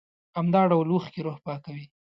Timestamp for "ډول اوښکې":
0.71-1.19